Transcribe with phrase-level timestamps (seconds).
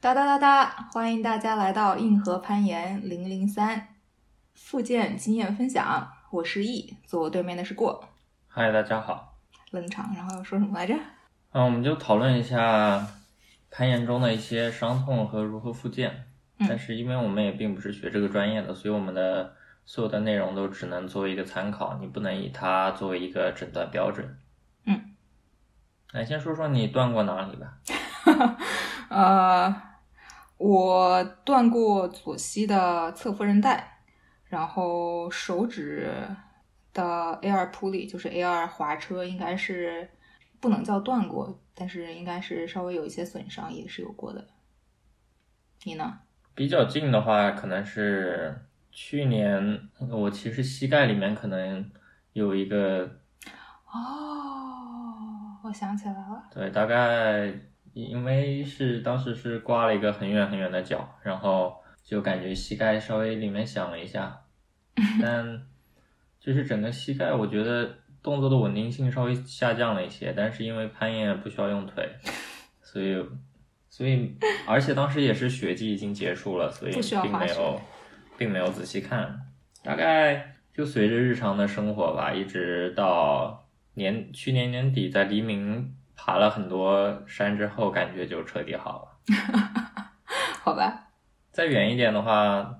[0.00, 0.88] 哒哒哒哒！
[0.92, 3.88] 欢迎大家来到硬核攀岩零零三
[4.54, 8.08] 复健经验分享，我是易坐我对面的是过。
[8.46, 9.36] 嗨，大家好。
[9.72, 10.94] 冷场，然后要说什么来着？
[11.50, 13.04] 嗯，我们就讨论一下
[13.72, 16.26] 攀岩中的一些伤痛和如何复健。
[16.60, 19.52] 嗯但是因为我们也并不是学这个专业的，所以我们的
[19.84, 24.38] 所有的内容都只能作为一个参考，你不能以它作为一个诊断标准。
[24.84, 25.16] 嗯，
[26.12, 27.78] 来先说说你断过哪里吧。
[29.08, 29.74] 呃，
[30.58, 34.00] 我断过左膝的侧副韧带，
[34.44, 36.10] 然后手指
[36.92, 40.10] 的 A 二扑里，就是 A 二滑车，应该是
[40.60, 44.46] 不能叫断过，但是应该是稍微有一些损伤，也是有过的。
[45.84, 46.18] 你呢？
[46.54, 51.88] 比较近的话，可能是去年我其实膝盖里面可能
[52.32, 53.08] 有一个
[53.86, 56.42] 哦，我想起来了。
[56.52, 57.48] 对，大概
[57.92, 64.40] 因为是当时是刮了一个很远很远的脚，然后就感觉膝盖稍微里面响了一下，
[65.20, 65.66] 但
[66.40, 67.88] 就是整个膝盖，我觉得
[68.22, 72.08] 动作的稳定性稍微下降了一些，但是因为攀岩不需要用腿，
[72.82, 73.24] 所以
[73.88, 77.80] 所以而且当时也是雪季已经结束了，所以并没有
[78.36, 79.40] 并没有仔细看，
[79.82, 89.08] 大概就随着日常的生活吧，一直到年去年年底在黎明爬了很多山之后，感觉就彻底好了。
[90.60, 91.10] 好吧，
[91.52, 92.74] 再远一点的话，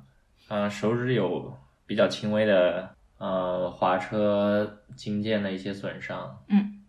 [0.49, 6.83] 嗯、手指有比较轻微的呃滑车筋腱的一些损伤，嗯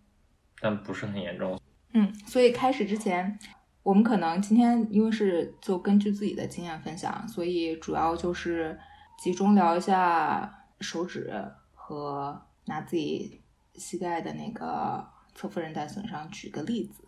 [0.60, 1.58] 但不是很严重。
[1.94, 3.38] 嗯，所以开始之前，
[3.84, 8.78] 我们可能今天因为是就根据自己的经验分享，所以主要就是
[9.18, 11.32] 集中聊一下手指
[11.74, 13.42] 和拿自己
[13.76, 15.08] 膝盖的那个
[15.40, 17.06] 侧副韧带损伤举个例子，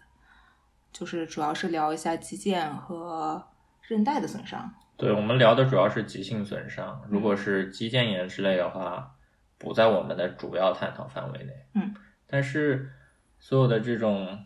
[0.94, 3.46] 就是主要是聊一下肌腱和
[3.82, 4.74] 韧带的损伤。
[4.96, 9.18] 对我们聊的主要是急性损伤，如果是肌腱炎之类的话，
[9.58, 11.52] 不在我们的主要探讨范围内。
[11.76, 11.94] 嗯，
[12.26, 12.90] 但是
[13.38, 14.46] 所有的这种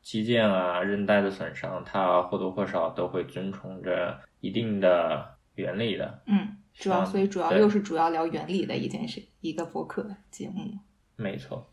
[0.00, 6.22] 肌腱啊、韧带的损伤，它或多或少都会遵从着一定的原理的。
[6.24, 10.78] 嗯，主要啊所以主要又是主要聊原理的一件事，一个博客节目。
[11.18, 11.66] 没错，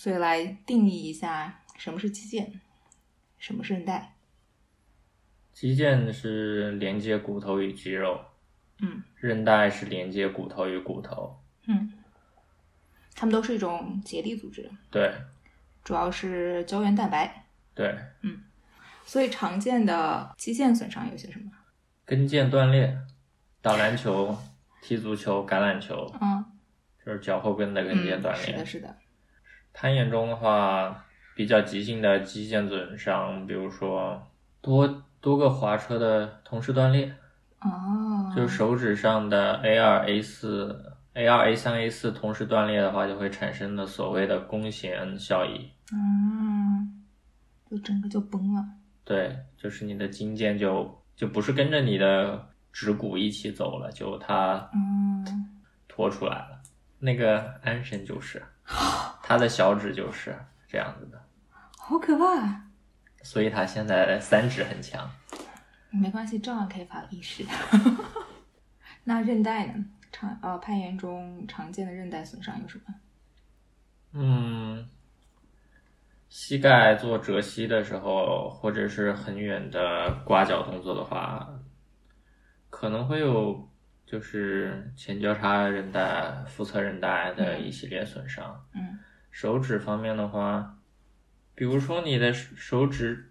[0.00, 2.46] 所以来定义一下什么是肌腱，
[3.36, 4.14] 什么是韧带。
[5.52, 8.18] 肌腱是连接骨头与肌肉，
[8.78, 11.38] 嗯韧带是连接骨头与骨头。
[11.66, 11.92] 嗯，
[13.14, 15.12] 它们都是一种结缔组织，对
[15.84, 17.44] 主要是胶原蛋白。
[17.74, 18.42] 对，嗯
[19.04, 21.50] 所以常见的肌腱损伤有些什么？
[22.06, 22.96] 跟腱断裂，
[23.60, 24.34] 打篮球、
[24.80, 26.42] 踢足球、橄榄球，嗯
[27.04, 28.46] 就是脚后跟的跟腱嗯，断裂。
[28.46, 28.96] 是的，是的。
[29.72, 31.04] 攀岩中的话，
[31.34, 34.26] 比较急性的肌腱损伤，比如说
[34.60, 37.14] 多多个滑车的同时断裂，
[37.60, 45.70] 哦，就手指上的 A 二、A 四、A 二、A 三、A 四同时断裂的话，就会产生的所谓的弓弦效应。
[45.92, 47.04] 嗯，
[47.70, 48.64] 就整个就崩了。
[49.04, 55.24] 对，就是你的筋腱就就不是跟着你的指骨一起走了，就它嗯，
[55.88, 56.60] 拖出来了。
[56.98, 58.42] 那个安神就是，
[59.30, 60.36] 他的小指就是
[60.66, 61.22] 这样子的，
[61.78, 62.62] 好可怕。
[63.22, 65.08] 所以他现在三指很强。
[65.90, 67.44] 没关系，照样可以发力士。
[69.04, 69.84] 那韧带呢？
[70.10, 72.94] 常呃攀岩中常见的韧带损伤有什么？
[74.14, 74.88] 嗯，
[76.28, 81.48] 膝盖做折膝的时候，或者是很远的刮脚动作的话，
[82.68, 83.70] 可能会有
[84.04, 88.66] 就是前交叉韧带、腹侧韧带的一系列损伤。
[88.74, 88.98] 嗯
[89.30, 90.78] 手指方面的话，
[91.54, 93.30] 比如说你的手指，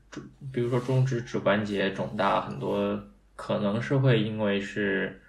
[0.52, 3.02] 比如说中指指关节肿大，很多
[3.36, 5.22] 可能是会因为是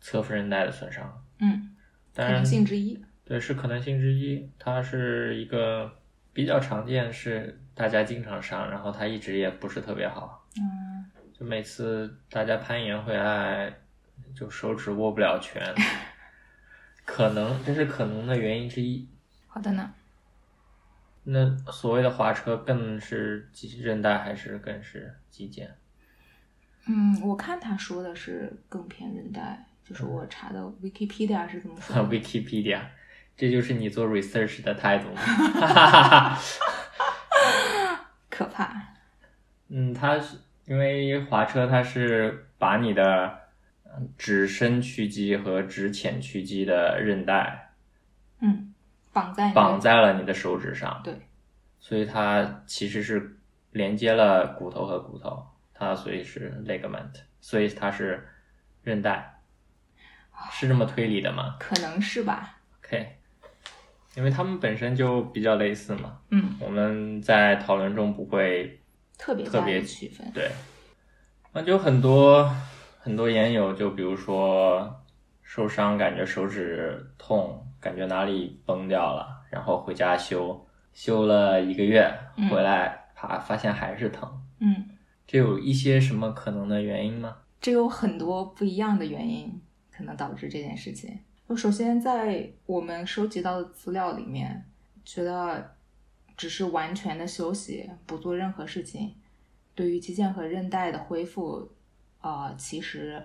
[0.00, 1.74] 侧副韧带的损伤，嗯，
[2.14, 3.02] 可当然能性之一。
[3.24, 4.50] 对，是可能性之一。
[4.58, 5.90] 它是一个
[6.32, 10.46] 比较常见，是大家经常伤，然后它一直也不是特别好。
[10.56, 11.04] 嗯
[11.38, 13.72] 就每次大家攀岩回来，
[14.34, 15.62] 就手指握不了拳，
[17.06, 19.08] 可能这是可能的原因之一。
[19.46, 19.94] 好的呢。
[21.30, 25.68] 那所谓的滑车更是肌韧带还是更是肌腱？
[26.86, 32.02] 嗯，我看他说的是更偏韧带，就是我查的 Wikipedia 是怎么说的。
[32.04, 32.80] Wikipedia，
[33.36, 36.38] 这就是你做 research 的态度吗？
[38.30, 38.82] 可怕。
[39.68, 43.38] 嗯，它是因为滑车，它是把你的
[43.84, 47.72] 嗯指深屈肌和指浅屈肌的韧带
[48.40, 48.67] 嗯，
[49.18, 51.12] 绑在绑在了你的手指上，对，
[51.80, 53.36] 所以它其实是
[53.72, 55.44] 连接了骨头和骨头，
[55.74, 58.28] 它所以是 ligament，所以它是
[58.82, 59.40] 韧带，
[60.52, 61.56] 是这么推理的吗？
[61.58, 62.58] 可能是吧。
[62.78, 63.18] ？OK，
[64.14, 68.80] 因为它们本身就比较类似嘛，嗯，我们在讨论中不会
[69.18, 70.30] 特别特别区分。
[70.32, 70.50] 对，
[71.52, 72.48] 那就很多
[73.00, 75.04] 很多研友，就比如说
[75.42, 84.28] 受伤，感觉手指痛，感觉哪里崩掉了，然后回家修，修了一个月嗯，回来啪发现还是疼，
[84.60, 84.88] 嗯，
[85.26, 87.36] 这有一些什么可能的原因吗？
[87.60, 89.60] 这有很多不一样的原因
[89.90, 91.18] 可能导致这件事情。
[91.48, 94.64] 就首先在我们收集到的资料里面，
[95.04, 95.74] 觉得
[96.36, 99.14] 只是完全的休息，不做任何事情，
[99.74, 101.72] 对于肌腱和韧带的恢复，
[102.20, 103.22] 呃，其实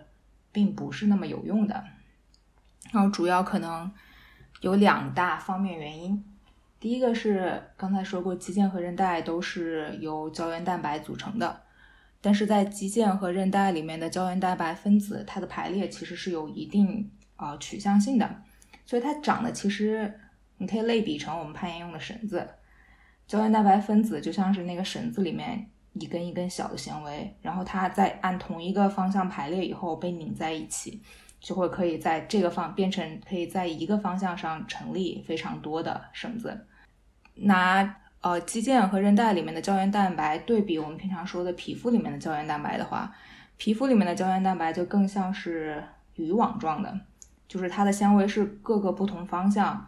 [0.52, 1.84] 并不是那么有用的。
[2.92, 3.92] 然后主要可能
[4.64, 6.24] 有两大方面原因。
[6.80, 11.64] 第一个是刚才说过，肌腱和韧带都是由胶原蛋白组成的，
[12.22, 18.42] 但是在肌腱和韧带里面的胶原蛋白分子，它的排列其实是有一定呃取向性的，
[18.86, 20.18] 所以它长得其实
[20.58, 22.48] 你可以类比成我们攀岩用的绳子，
[23.28, 31.02] 胶原蛋白分子就像是那个绳子里面一根一根小的纤维，然后它在按同一个方向排列以后被拧在一起，
[31.44, 36.66] 就会可以在这个方变成可以在一个方向上成立非常多的绳子。
[37.36, 43.14] 拿呃肌腱和韧带里面的胶原蛋白对比我们平常说的皮肤里面的胶原蛋白的话，
[43.58, 45.84] 皮肤里面的胶原蛋白就更像是
[46.16, 46.98] 渔网状的，
[47.48, 49.86] 就是它的纤维是各个不同方向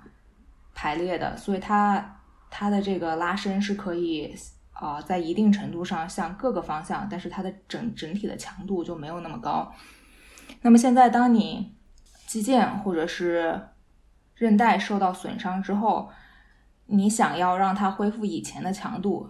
[0.74, 2.20] 排列的，所以它
[2.50, 4.36] 它的这个拉伸是可以
[4.82, 9.72] 呃在一定程度上向各个方向，但是它的整整体的强度就没有那么高。
[10.66, 11.76] 那么现在当你
[12.26, 13.68] 肌腱或者是
[14.34, 16.10] 韧带受到损伤之后，
[16.88, 19.30] 你想要让它恢复以前的强度，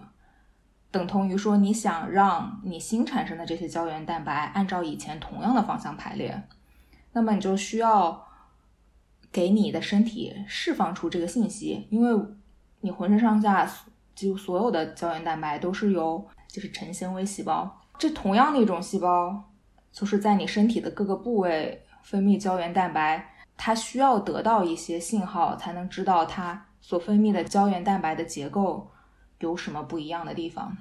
[0.90, 6.42] 等同于说你想让你新产生的这些胶原蛋白按照以前同样的方向排列，
[7.12, 8.26] 那么你就需要
[9.30, 12.26] 给你的身体释放出这个信息，因为
[12.80, 13.70] 你浑身上下
[14.14, 19.52] 几乎所有的胶原蛋白都是由就是成纤维细胞，这同样的一种细胞，
[19.96, 28.90] 就是在你身体的各个部位分泌胶原蛋白，它需要得到一些信号才能知道它所分泌的胶原蛋白的结构
[29.38, 30.76] 有什么不一样的地方。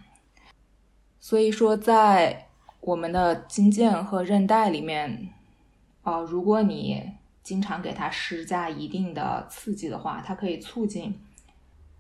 [1.22, 2.48] 所以说，在
[2.82, 5.30] 我们的筋腱和韧带里面，
[6.04, 11.18] 呃，如果你经常给它施加一定的刺激的话，它可以促进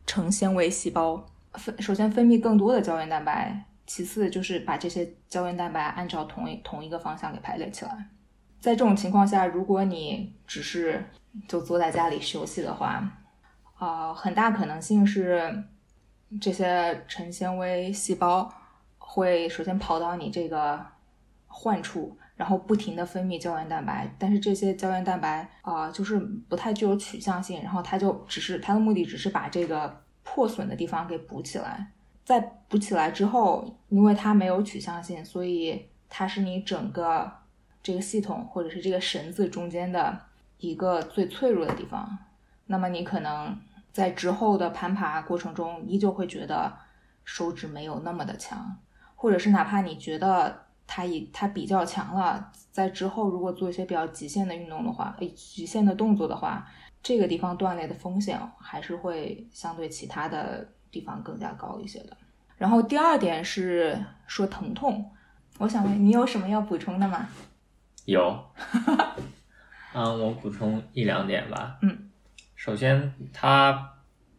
[0.05, 8.09] 成纤维细胞分首先分泌更多的胶原蛋白，其次就是把这些胶原蛋白按照同一同一个方向给排列起来。
[8.59, 11.03] 在这种情况下，如果你只是
[11.47, 13.03] 就坐在家里休息的话，
[13.77, 15.63] 啊、很大可能性是
[16.41, 18.51] 这些成纤维细胞
[18.97, 20.83] 会首先跑到你这个
[21.45, 26.17] 患处，然后不停的分泌胶原蛋白，但是这些胶原蛋白啊、就是
[26.49, 31.91] 不太具有取向性，然后它就只是它的目的只是把这个破损的地方给补起来，
[32.25, 37.31] 在补起来之后，因为它没有取向性，所以它是你整个
[37.83, 40.19] 这个系统或者是这个绳子中间的
[40.57, 42.17] 一个最脆弱的地方。
[42.65, 43.55] 那么你可能
[43.93, 46.73] 在之后的攀爬过程中，依旧会觉得
[47.23, 48.75] 手指没有那么的强，
[49.15, 56.67] 或者是哪怕你觉得它已它比较强了，在之后如果做一些比较极限的运动的话，诶，极限的动作的话，
[57.03, 62.15] 这个地方断裂的风险还是会相对其他的地方更加高一些的。
[62.57, 65.11] 然后第二点是说疼痛，
[65.57, 67.27] 我想问你有什么要补充的吗？
[68.05, 68.41] 有，
[69.93, 71.77] 嗯，我补充一两点吧。
[71.81, 72.09] 嗯，
[72.55, 73.91] 首先，它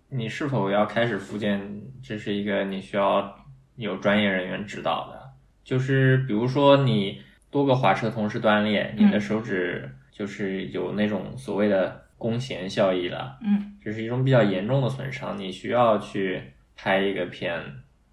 [0.08, 3.36] 你是否要开始复健，这是一个你需要
[3.74, 5.30] 有专业人员指导的。
[5.62, 7.20] 就是比如说你
[7.50, 13.76] 多个滑车同时断裂，你的嗯手指就是有那种所谓的弓弦效应了，嗯。
[13.82, 16.42] 这是一种比较严重的损伤，你需要去
[16.74, 17.62] 拍一个片，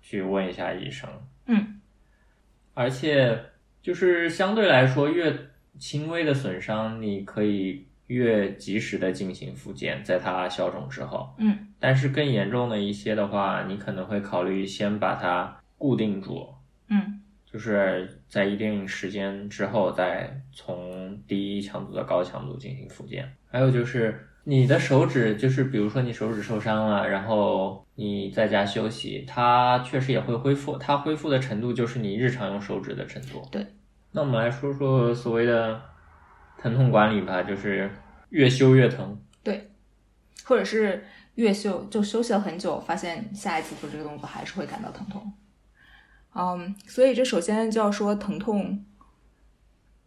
[0.01, 1.10] 去问一下医生。
[1.48, 1.79] 嗯。
[2.74, 3.39] 而且
[3.81, 5.33] 就是相对来说，越
[5.79, 11.33] 轻微的损伤，你可以越及时的进行复健，在它消肿之后。
[11.38, 11.69] 嗯。
[11.79, 16.53] 但是更严重的一些的话，你可能会考虑先把它固定住，
[16.89, 17.19] 嗯。
[17.45, 20.75] 就是在一定时间之后，再从
[21.27, 23.32] 低强度的高强度进行复健。
[23.50, 33.48] 还有就是你的手指，就是比如说你手指受伤了，然后你在家休息，它确实也会恢复，它恢复的程度就是你日常用手指的程度。
[33.51, 33.65] 对。
[34.12, 35.82] 那我们来说说所谓的
[36.60, 37.89] 疼痛管理吧，就是
[38.29, 39.20] 越修越疼。
[39.41, 39.72] 对，
[40.46, 41.03] 或者是
[41.36, 45.34] 越休就休息了很久，发现下一次做这个动作还是会感到疼痛。
[46.36, 48.84] 嗯，所以这首先就要说疼痛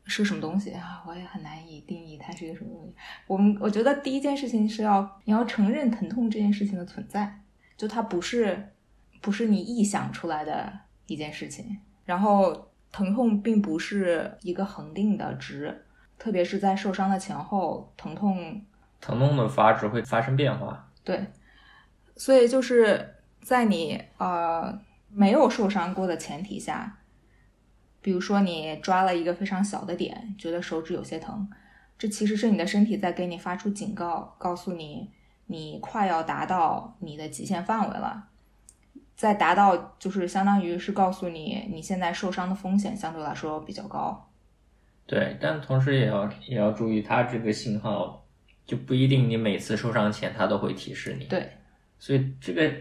[0.07, 1.03] 是什么东西啊？
[1.07, 2.95] 我也很难以定义它是一个什么东西。
[3.27, 7.41] 我们我觉得第一件事情是要你要承认疼痛这件事情的存在，
[7.77, 8.73] 就它不是
[9.21, 10.73] 不是你臆想出来的
[11.07, 11.79] 一件事情。
[12.05, 15.85] 然后疼痛并不是一个恒定的值，
[16.19, 18.65] 特别是在受伤的前后，疼痛
[19.01, 20.89] 疼痛的阀值会发生变化。
[21.03, 21.27] 对，
[22.17, 24.79] 所以就是在你呃。
[25.09, 26.99] 没有受伤过的前提下，
[28.07, 31.51] 比如说你抓了一个非常小的点，觉得手指有些疼，
[31.99, 35.11] 这其实是你的身体在给你发出警告，告诉你
[35.47, 38.29] 你快要达到你的极限范围了。
[39.17, 44.31] 在达到就是相当于是告诉你你现在受伤的风险相对来说比较高。
[45.05, 48.25] 对，但同时也要也要注意，它这个信号
[48.65, 51.25] 就不一定你每次受伤前它都会提示你。
[51.25, 51.51] 对，
[51.99, 52.73] 所以这个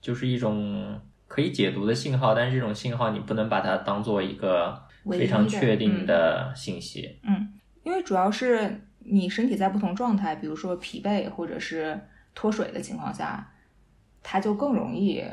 [0.00, 1.00] 就是一种。
[1.32, 4.78] 可以解读的信号，但是这种信号你不能把它当做一个
[5.10, 7.18] 非常确定的信息。
[7.22, 11.98] 嗯，因为主要是你身体在不同状态，比如说疲惫或者是
[12.34, 13.50] 脱水的情况下，
[14.22, 15.24] 它就更容易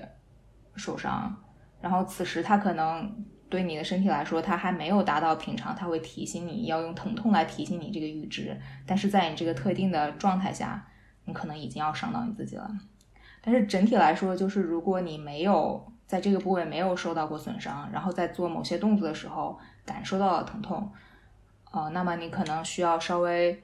[0.78, 1.36] 受伤。
[1.82, 3.14] 然后此时它可能
[3.50, 8.58] 对你的身体来说，它还没有达到平常，它会提醒你要用疼痛来提醒你这个阈值。
[8.86, 10.88] 但是在你这个特定的状态下，
[11.26, 12.72] 你可能已经要伤到你自己了。
[13.42, 20.92] 但是整体来说，就是如果你没有在这个部位没有受到过损伤，然后在做某些动作的时候感受到了疼痛，
[21.72, 23.64] 呃，那么你可能需要稍微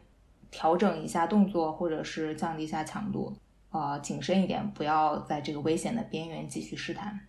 [0.49, 3.35] 调整一下动作，或者是降低一下强度，
[3.71, 7.19] 呃，谨慎一点，不要在这个危险的边缘继续试探。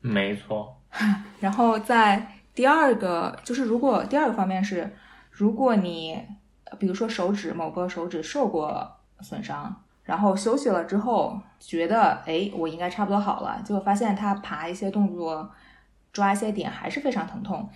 [0.00, 0.80] 没错。
[1.40, 4.94] 然后在第二个，就是如果第二个方面是，
[5.30, 6.22] 如果你
[6.78, 9.84] 比如说手指某个手指受过损伤。
[10.08, 13.60] 然后休息了之后，觉得哎，我应该差不多好了。
[13.62, 15.50] 结果发现他爬一些动作，
[16.14, 17.68] 抓一些点还是非常疼痛。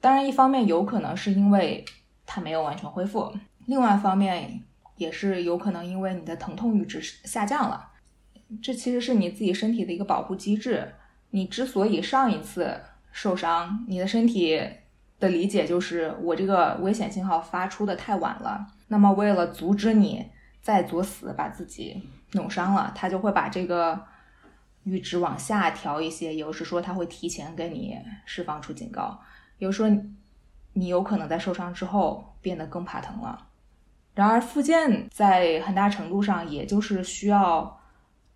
[0.00, 1.84] 当然，一方面有可能是因为
[2.24, 3.28] 他没有完全恢复，
[3.66, 4.62] 另外一方面
[4.98, 7.88] 也是有可能因为你的疼痛阈值下降了。
[8.62, 10.94] 这其实是你自己身体的一个保护机制。
[11.30, 14.62] 你之所以上一次受伤，你的身体
[15.18, 18.64] 的理解就是我这个危险信号发出的太晚了。
[18.86, 20.30] 那么为了阻止你。
[20.62, 22.02] 再作死把自己
[22.32, 23.98] 弄伤了，他就会把这个
[24.86, 26.34] 阈值往下调一些。
[26.34, 29.20] 有时说他会提前给你释放出警告，
[29.58, 30.02] 有时说
[30.74, 33.46] 你有可能在受伤之后变得更怕疼了。
[34.14, 37.80] 然而复健在很大程度上也就是需要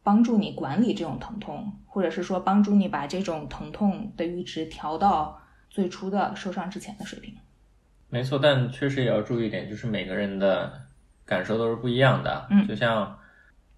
[0.02, 7.34] 帮助你管理这种疼痛，或者是说帮助你把这种疼痛的阈值调到最初的受伤之前的水平。
[8.08, 10.83] 没错，但确实也要注意一点，就是每个人的。
[11.26, 13.16] 感受都是不一样的，嗯，就像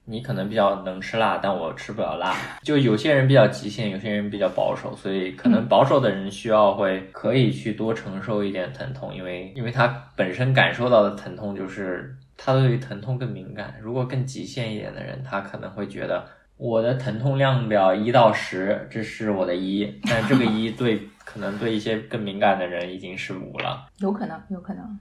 [0.05, 2.35] 你可能比较能吃辣，但我吃不了辣。
[2.63, 13.75] 就有些人比较极限，有些人比较保守，所以可能保守的人需要会可以去多承受一点疼痛，因为因为他本身感受到的疼痛就是他对于疼痛更敏感。
[13.83, 16.25] 如果更极限一点的人，他可能会觉得
[16.57, 24.99] 我的疼痛量表一到十，这是我的一，但这个一对可能对一些更敏感的人已经是五了，有可能，有可能。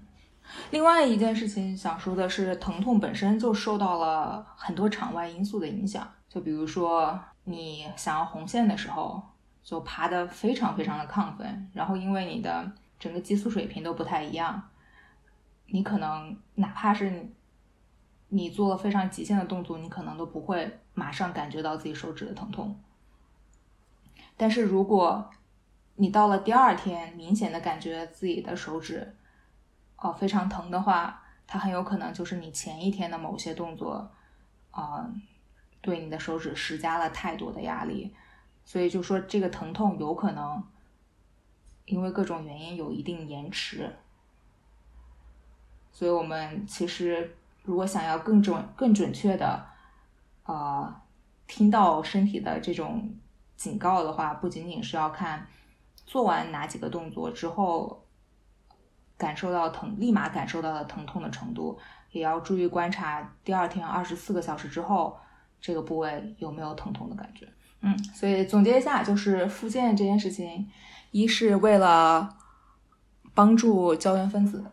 [0.72, 6.08] 另外一件事情想说的是，疼痛本身就受到了很多场外因素的影响。
[6.28, 9.22] 就比如说，你想要红线的时候，
[9.64, 14.70] 就爬得非常非常的亢奋，然后因为你的整个激素水平都不太一样，
[15.68, 17.30] 你可能哪怕是
[18.30, 22.80] 你做了非常极限的动作，你可能都不会马上感觉到自己手指的疼痛。
[24.36, 25.30] 但是如果
[25.96, 29.16] 你到了第二天，明显的感觉自己的手指，
[29.98, 34.12] 哦，非常疼的话，它很有可能就是你前一天的某些动作，
[34.70, 35.10] 啊，
[35.82, 38.14] 对你的手指施加了太多的压力，
[38.66, 40.62] 所以就说这个疼痛有可能
[41.86, 43.96] 因为各种原因有一定延迟。
[45.92, 49.66] 所以我们其实如果想要更准、更准确的，
[50.44, 50.94] 呃，
[51.48, 53.16] 听到身体的这种
[53.56, 55.48] 警告的话，不仅仅是要看
[56.06, 58.05] 做完哪几个动作之后。
[59.18, 61.78] 感受到疼，立马感受到的疼痛的程度，
[62.12, 65.18] 也要注意观察第二天二十四个小时之后
[65.62, 67.48] 这个部位有没有疼痛的感觉。
[67.82, 70.70] 嗯，所以总结一下，就是复健这件事情，
[71.12, 72.36] 一是为了
[73.34, 74.66] 帮助胶原分子，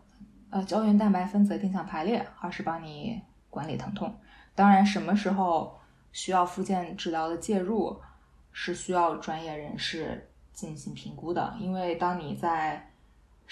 [0.49, 4.15] 呃，胶原蛋白分子定向排列；二是帮你管理疼痛。
[4.55, 5.79] 当然，什么时候
[6.11, 7.99] 需要复健治疗的介入，
[8.51, 12.89] 是需要专业人士进行评估的，因为当你在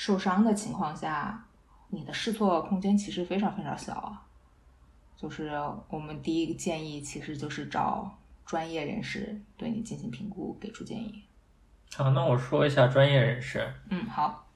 [0.03, 1.45] 受伤的情况下，
[1.89, 4.19] 你的试错空间其实非常非常小啊。
[5.15, 5.51] 就是
[5.89, 8.11] 我们第一个建议，其实就是找
[8.43, 11.23] 专业人士对你进行评估，给出建议。
[11.95, 13.71] 好，那我说一下专业人士。
[13.91, 14.47] 嗯，好。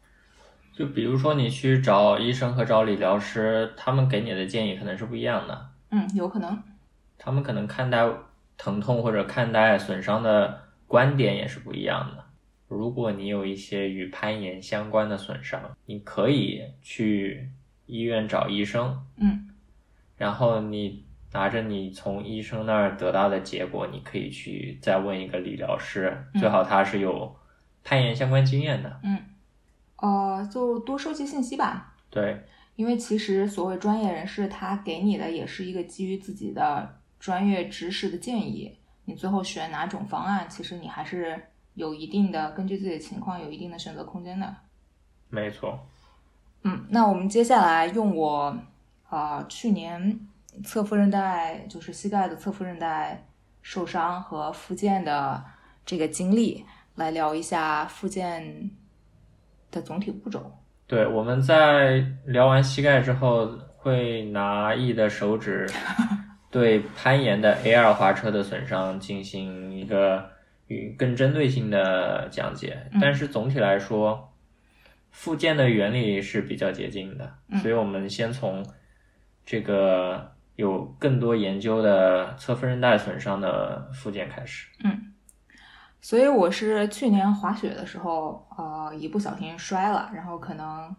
[0.73, 5.69] 就比如说你去找医生和找理疗师，他们给你的建议可能是不一样的。
[5.91, 6.59] 嗯，有可能。
[7.19, 8.03] 他们可能看待
[8.57, 12.24] 疼痛或者看待损伤的观点也是不一样的。
[12.75, 17.49] 如果你有一些与攀岩相关的损伤，你可以去
[17.85, 19.01] 医院找医生。
[19.17, 19.49] 嗯。
[20.17, 27.35] 然后你拿着你从医生那儿得到的结果，你可以去再问一个理疗师，最好他是有
[27.83, 28.99] 攀岩相关经验的。
[29.03, 29.19] 嗯。
[29.97, 31.95] 呃，就多收集信息吧。
[32.09, 32.37] 对，
[32.75, 38.77] 因为其实所谓专业人士，他给你的也是一个基于自己的专业知识的建议。
[39.05, 41.41] 你最后选哪种方案，其实你还是
[41.75, 44.55] 有一定的根据自己的情况有一定的选择空间的。
[45.29, 45.79] 没错。
[46.63, 48.57] 嗯，那我们接下来用我
[49.07, 50.19] 啊去年
[50.63, 53.25] 侧副韧带，就是膝盖的侧副韧带
[53.61, 55.43] 受伤和复健的
[55.85, 56.65] 这个经历，
[56.95, 58.71] 来聊一下复健。
[59.71, 60.49] 的总体步骤。
[60.87, 65.69] 对，我们在聊完膝盖之后，会拿 E 的手指
[66.49, 70.29] 对攀岩的 A 二滑车的损伤进行一个
[70.67, 72.89] 与更针对性的讲解。
[73.01, 74.33] 但是总体来说，
[75.11, 78.65] 复健的原理是比较接近的，所以我们先从
[79.45, 84.67] 这个有更多研究的侧副韧带损伤的复健开始。
[84.83, 85.13] 嗯。
[86.01, 90.95] 所以我是去年滑雪的时候，呃，一不小心摔了，然后可能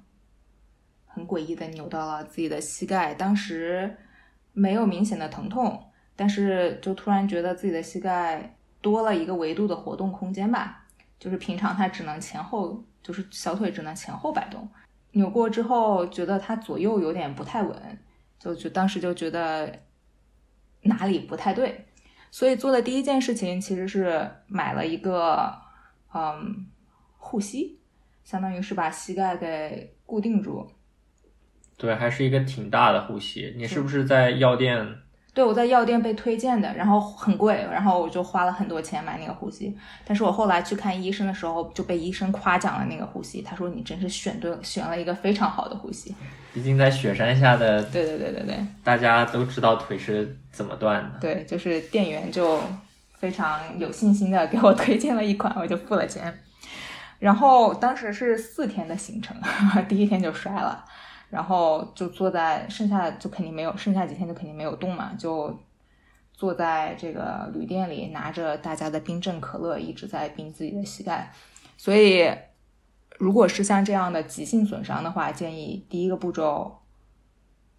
[1.04, 3.14] 很诡异的扭到了自己的膝盖。
[3.14, 3.96] 当时
[4.52, 5.80] 没有明显的疼痛，
[6.16, 8.55] 但是就突然觉得自己的膝盖
[8.86, 10.84] 多了一个维度的活动空间吧。
[11.18, 14.68] 就是平常它只能前后，就是小腿只能前后摆动，
[15.12, 17.98] 扭过之后觉得它左右有点不太稳，
[18.38, 19.80] 就就当时就觉得
[20.82, 21.86] 哪里不太对。
[22.30, 25.52] 所以做的第一件事情其实是买了一个，
[26.14, 26.66] 嗯，
[27.16, 27.80] 护膝，
[28.22, 30.70] 相当于是把膝盖给固定住。
[31.76, 33.52] 对，还是一个挺大的护膝。
[33.56, 34.98] 你是不是在药店？
[35.36, 39.76] 对，我在药店被推荐的，然后很贵，然后我就花了很多钱买那个护膝。
[40.02, 46.14] 但是我后来去看医生的时候，就被医生夸奖了那个护膝，他说你真是选对，选了一个非常好的护膝。
[46.54, 51.18] 毕竟在雪山下的，对对对对对，大家都知道腿是怎么断的。
[51.20, 52.58] 对，就是店员就
[53.18, 56.32] 非常有信心的给我推荐了一款，我就付了钱。
[57.18, 59.36] 然后当时是四天的行程，
[59.86, 60.82] 第一天就摔了。
[61.28, 65.56] 然后就坐在剩下的就肯定没有剩下几天就肯定没有动嘛，就
[66.32, 71.32] 坐在这个旅店里拿着大家的冰镇可乐，一直在冰自己的膝盖。
[71.76, 72.30] 所以，
[73.18, 76.78] 如果是像这样的急性损伤的话，建议第一个步骤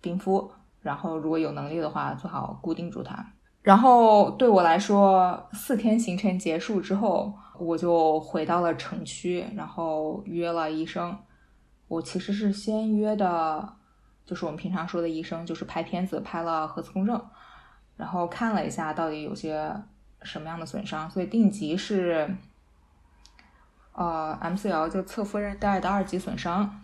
[0.01, 3.33] 冰敷，然后如果有能力的话，最好固定住它。
[3.61, 11.17] 然后对我来说，四天行程结束之后，我就回到了城区，然后约了医生。
[11.87, 13.75] 我其实是先约的，
[14.25, 17.21] 就是我们平常说的医生，就是拍片子，拍了核磁共振，
[17.95, 19.73] 然后看了一下到底有些
[20.21, 22.29] 什么样的损伤，所以定级是，
[23.93, 26.83] 呃，MCL 就侧副韧带的二级损伤，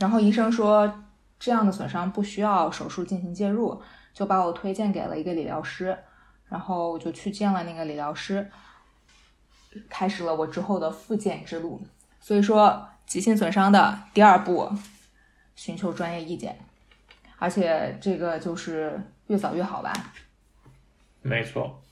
[0.00, 0.92] 然后医生说
[1.38, 3.80] 这样的损伤不需要手术进行介入，
[4.12, 5.96] 就把我推荐给了一个理疗师，
[6.48, 8.50] 然后我就去见了那个理疗师，
[9.88, 11.80] 开始了我之后的复健之路，
[12.18, 12.88] 所以说。
[13.10, 14.70] 急性损伤的第二步，
[15.56, 16.56] 寻求专业意见，
[17.40, 19.92] 而且这个就是越早越好吧。
[21.20, 21.82] 没错。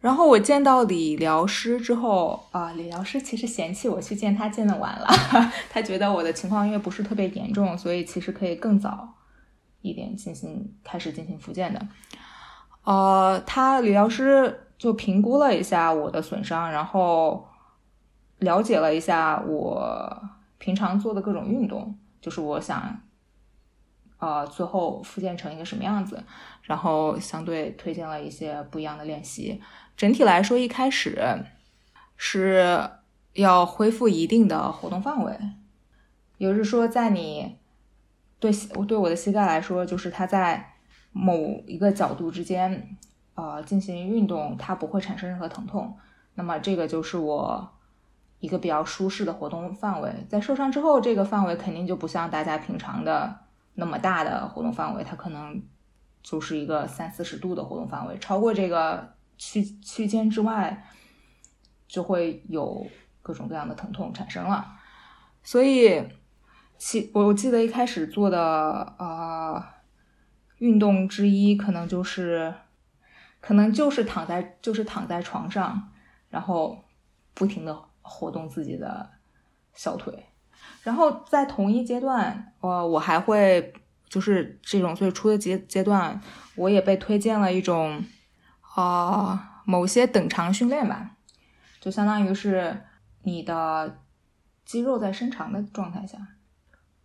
[0.00, 5.06] 然后我见到理疗师之后啊，理疗师其实嫌弃我去见他见的晚了，
[5.70, 9.08] 他觉得我的情况因为不是特别严重，所以其实可以更早
[9.82, 11.80] 一点进行开始进行复健的。
[12.82, 17.47] 呃，他理疗师就评估了一下我的损伤，然后。
[18.38, 20.22] 了解了一下我
[20.58, 23.00] 平常做的各种运动，就是我想，
[24.18, 26.22] 呃，最后复健成一个什么样子，
[26.62, 29.60] 然后相对推荐了一些不一样的练习。
[29.96, 31.20] 整体来说，一开始
[32.16, 32.88] 是
[33.32, 35.36] 要恢复一定的活动范围，
[36.36, 37.56] 也就是说，在你
[38.38, 40.74] 对我对我的膝盖来说，就是它在
[41.10, 42.96] 某一个角度之间，
[43.34, 45.96] 呃，进行运动，它不会产生任何疼痛。
[46.34, 47.72] 那么这个就是我。
[48.40, 53.38] 一个比较舒适的活动范围，在受伤之后，这个范围肯定就不像大家平常的
[53.74, 55.60] 那么大的活动范围，它可能
[56.22, 60.84] 就是一个三四十度的活动范围，超过这个区区间之外，
[61.86, 62.86] 就会有
[63.22, 64.74] 各种各样的疼痛产生了。
[65.42, 66.02] 所以，
[66.76, 69.64] 其我记得一开始做的呃
[70.58, 72.54] 运动之一，可能就是
[73.40, 75.90] 可能就是躺在就是躺在床上，
[76.28, 76.84] 然后
[77.34, 79.10] 不停的活动自己的
[79.74, 80.26] 小腿。
[80.82, 83.72] 然后在同一阶段，呃，我还会
[84.08, 86.20] 就是这种最初的阶阶段，
[86.56, 88.02] 我也被推荐了一种
[88.74, 91.16] 啊、某些等长训练吧，
[91.80, 92.84] 就相当于是
[93.22, 93.98] 你的
[94.64, 96.18] 肌肉在伸长的状态下，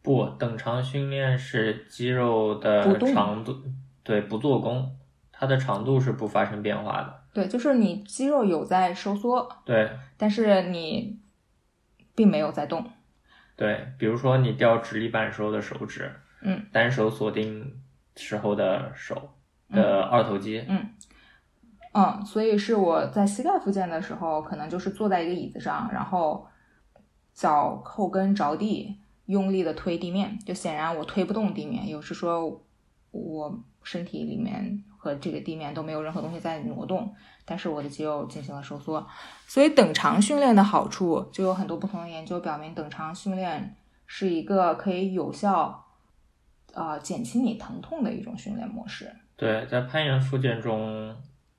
[0.02, 3.62] 不，等长训练是肌肉的长度，
[4.04, 4.96] 对，不做功，
[5.32, 7.23] 它的长度是不发生变化的。
[7.34, 11.20] 对，就是你肌肉有在收缩，对但是你
[12.14, 12.86] 并没有在动。
[13.56, 17.82] 对，比如说你吊直立板时候的手指，嗯，单手锁定
[18.16, 19.32] 时候的手
[19.70, 20.90] 的二头肌，嗯
[21.94, 26.48] 嗯，所以是我在膝盖附件的时候，可能就是坐在一个椅子上，然后
[27.34, 30.38] 脚后跟着地，用力的推地面。
[30.40, 32.64] 就显然我推不动地面，也就是说
[33.12, 37.14] 我身体里面和这个地面都没有任何东西在挪动，
[37.44, 39.06] 但是我的肌肉进行了收缩。
[39.46, 43.76] 所以等长训练的好处就有很多不同的研究表明，等长训练
[44.08, 45.86] 是一个可以有效
[46.74, 49.14] 呃减轻你疼痛的一种训练模式。
[49.36, 51.14] 对，在攀岩附件中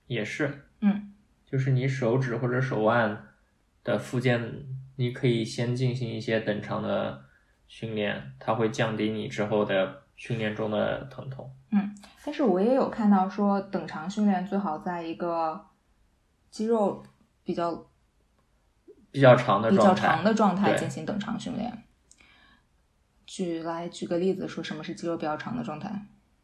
[0.07, 1.13] 也是，嗯，
[1.45, 3.27] 就是你手指或者手腕
[3.83, 4.65] 的附件，
[4.97, 7.25] 你可以先进行一些等长的
[7.69, 11.51] 训练，它会降低你之后的训练中的疼痛。
[11.71, 15.67] 嗯但是我也有看到说，等长训练最好在一个
[16.51, 17.05] 肌肉
[17.43, 17.87] 比较
[19.11, 21.85] 比较长的比较，长的状态进行等长训练。
[23.27, 25.91] 举来举个例子，说什么是肌肉比较长的状态？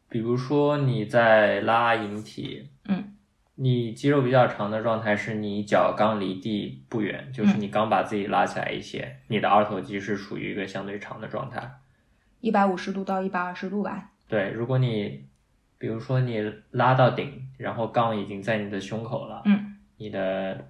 [0.07, 3.15] 比如说你在拉引体，嗯，
[3.55, 11.80] 你肌肉比较长的状态是你脚刚离地不远，就是你刚把自己拉起来一些，你的二头肌是属于一个相对长的状态。
[12.41, 14.11] 一百五十度到一百二十度吧。
[14.27, 15.25] 对，如果你
[15.77, 16.39] 比如说你
[16.71, 20.67] 拉到顶，然后杠已经在你的胸口了，嗯，你的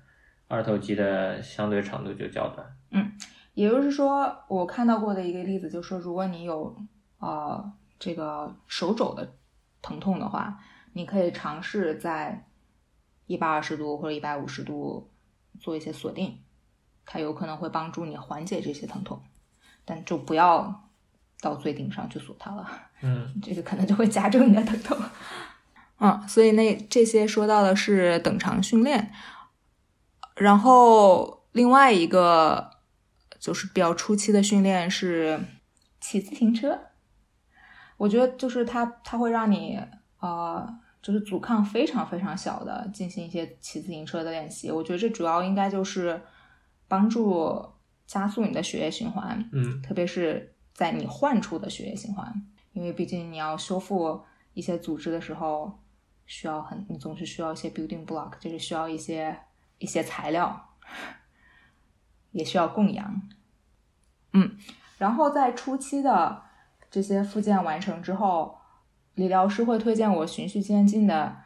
[0.47, 2.65] 二头肌的相对长度就较短。
[2.91, 3.11] 嗯
[3.53, 6.73] 也就是说，我看到过的一个例子，就是说，如果你有
[7.19, 9.35] 呃这个手肘的
[9.81, 10.57] 疼痛的话，
[10.93, 12.47] 你可以尝试在
[13.27, 15.11] 一百二十度或者一百五十度
[15.59, 16.39] 做一些锁定，
[17.05, 19.21] 它有可能会帮助你缓解这些疼痛，
[19.83, 20.89] 但就不要
[21.41, 22.69] 到最顶上去锁它了。
[23.01, 24.97] 嗯， 这个可能就会加重你的疼痛。
[25.99, 29.11] 嗯， 所以那这些说到的是等长训练，
[30.35, 32.71] 然后另外一个
[33.39, 35.39] 就是比较初期的训练是
[35.99, 36.79] 骑自行车。
[37.97, 39.79] 我觉得就是它它会让你
[40.19, 40.67] 呃
[41.03, 44.71] 就是阻抗非常非常小的进行一些骑自行车的练习。
[44.71, 46.19] 我觉得这主要应该就是
[46.87, 47.63] 帮助
[48.07, 50.50] 加速你的血液循环，嗯，特别是
[50.81, 52.33] 在你患处的血液循环，
[52.73, 54.19] 因为毕竟你要修复
[54.55, 55.79] 一些组织的时候，
[56.25, 59.37] 需要很，你总是需要一些 building block，就是需要一些
[59.77, 60.69] 一些材料，
[62.31, 63.21] 也需要供氧。
[64.33, 64.57] 嗯，
[64.97, 66.41] 然后在初期的
[66.89, 68.57] 这些复健完成之后，
[69.13, 71.37] 理疗师会推荐我循序渐进的，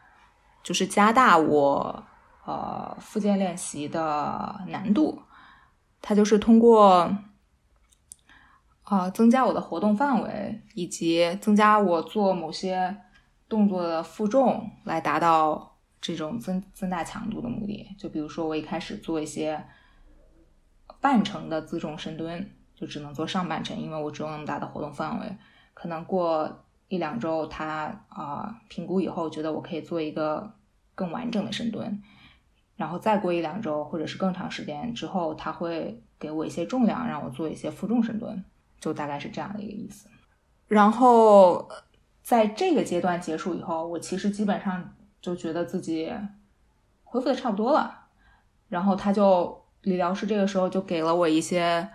[0.63, 2.06] 就是加大我
[2.45, 5.21] 呃复健练习的难度。
[6.02, 7.13] 它就是通过
[8.86, 12.95] 啊、增加我的活动范围，以及增加我做某些
[13.50, 17.88] 动作的负重，来达到这种增增大强度的目的。
[18.00, 19.65] 就比如说，我一开始做一些
[21.02, 25.36] 半程的自重深蹲，就只能做上半程，因为我只有那么大的活动范围。
[25.74, 30.54] 可能过一两周，他啊、评估以后觉得我可以做一个
[30.93, 32.02] 更完整的深蹲，
[32.76, 38.45] 然后再过一两周或者是更长时间之后，他会给我一些重量，让我做一些负重深蹲，
[38.86, 40.08] 就大概是这样的一个意思。
[40.67, 41.67] 然后
[42.21, 46.13] 在这个阶段结束以后，我其实基本上就觉得自己
[47.04, 48.10] 恢复的差不多了，
[48.69, 51.89] 然后他就理疗师这个时候就给了我一些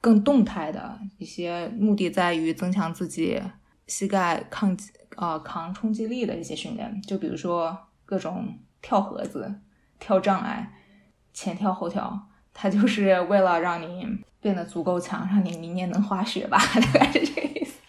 [0.00, 3.42] 更动态的一些，目的在于增强自己
[3.88, 4.76] 膝盖抗
[5.16, 9.60] 呃抗冲击力的一些训练，就比如说各种跳盒子、
[9.98, 10.72] 跳障碍、
[11.32, 14.06] 前跳后跳，它就是为了让你
[14.40, 16.58] 变得足够强，让你明年能滑雪吧，
[16.92, 17.80] 大概是这个意思。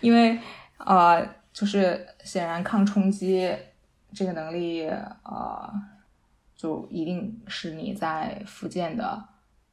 [0.00, 0.38] 因为
[0.78, 3.50] 呃，就是显然抗冲击
[4.12, 5.72] 这个能力，呃，
[6.54, 9.24] 就一定是你在福建的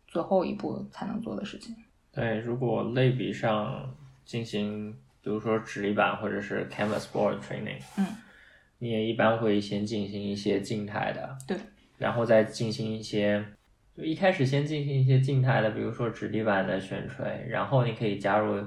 [0.08, 1.76] 最后一步才能做的事情。
[2.13, 3.94] 对，如果类比上
[4.26, 4.91] 进行，
[5.22, 8.06] 比如说直立板或者是 canvas board training，嗯，
[8.80, 11.58] 你也一般会先进行一些静态的，对，
[11.98, 13.46] 然后再进行一些，
[13.95, 18.63] 就一开始先进行一些静态的，比如说直立板的悬垂，然后你可以加入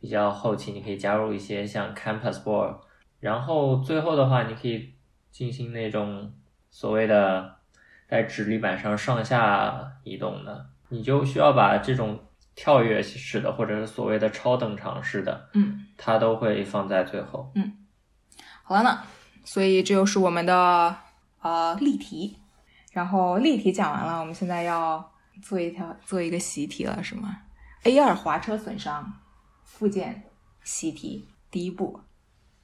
[0.00, 2.74] 比较后期，你可以加入一些像 campus ball，
[3.20, 4.94] 然后最后的话，你可以
[5.30, 6.32] 进行那种
[6.70, 7.56] 所谓的
[8.08, 12.18] 在指力板上上下移动的，你就需要把这种
[12.54, 17.52] 跳跃式的或者是所谓的超等长式的，嗯，它都会放在最后。
[17.54, 17.74] 嗯
[18.62, 19.00] 好了呢，
[19.44, 20.96] 所以这就是我们的
[21.42, 22.38] 呃例题。
[22.92, 27.36] 然后例题讲完了，我们现在要做一条做一个习题了，是吗
[27.84, 29.12] ？A 二滑车损伤
[29.64, 30.22] 附件
[30.64, 32.00] 习题第一步，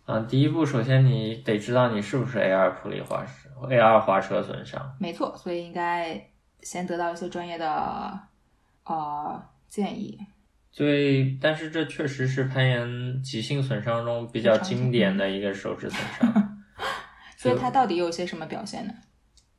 [0.06, 4.96] 啊，第一步，首先你得知道你是不是 A 二普利滑车 A 二滑车损伤。
[4.98, 6.30] 没错，所以应该
[6.62, 8.18] 先得到一些专业的
[8.84, 10.18] 呃建议。
[10.74, 16.64] 对，但是这确实是攀岩急性损伤中比较经典的一个手指损伤。
[17.38, 18.92] 所以它到底有些什么表现呢？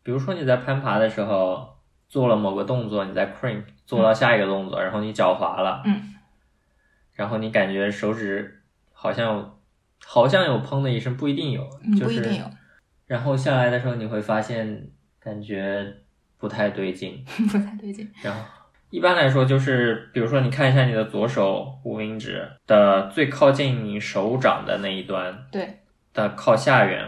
[0.06, 1.68] 比如说你在攀爬的时候
[2.08, 6.14] 做了某个动作，你在 crimp 做到下一个动作，然后你脚滑了，嗯，
[7.14, 8.62] 然后你感觉手指
[8.94, 9.60] 好像有
[10.06, 12.46] 好像有砰的一声，不一定有，嗯，就是不一定有，
[13.08, 14.88] 然后下来的时候你会发现
[15.20, 15.92] 感觉
[16.38, 18.08] 不太对劲， 不太对劲。
[18.22, 18.40] 然后
[18.92, 25.80] 一般来说就是，比如说你看一下你的左手无名指的最靠近你手掌的那一端对，
[26.14, 27.04] 的靠下缘，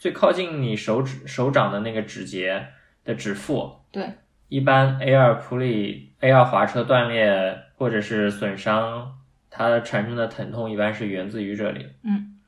[0.00, 2.68] 最靠近你手指手掌的那个指节
[3.04, 4.10] 的指腹，对，
[4.48, 9.18] 一般 A 二普里 A 二滑车断裂或者是损伤，
[9.50, 11.86] 它产生的疼痛一般是源自于这里。
[12.02, 12.38] 嗯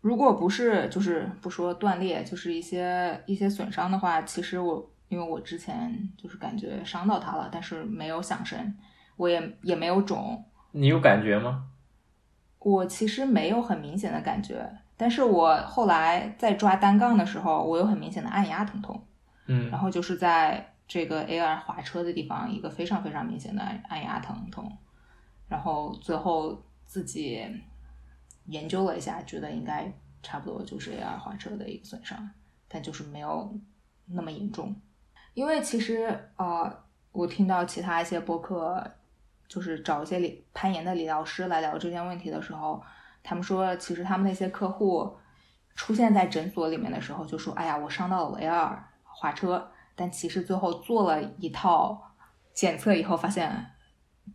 [0.00, 8.74] 如果不是就是不说断裂，就是一些一些损伤的话，其实我因为我之前就是感觉伤到它了，但是没有响声，
[9.16, 11.66] 我也也没有肿，你有感觉吗？
[12.58, 19.02] 我其实没有很明显的感觉，但是我后来在抓单杠的时候，我有很明显的按压疼痛，
[19.46, 24.70] 嗯然后就是在这个 A R 滑车的地方一个非常非常明显的按按压疼痛，
[25.48, 27.44] 然后最后自己
[28.46, 32.30] 研究了一下，觉得应该差不多就是 A R 滑车的一个损伤，
[32.68, 33.52] 但就是没有
[34.06, 34.74] 那么严重。
[35.34, 38.82] 因为其实呃，我听到其他一些播客，
[39.48, 42.82] 就是找一些理攀岩的理疗师来聊这件问题的时候，
[43.28, 45.16] 他们说，其实他们那些客户
[45.74, 52.14] 出现在诊所里面的时候，就说：“哎呀，我伤到了 A 二滑车。”但其实最后做了一套
[52.54, 53.72] 检测以后，发现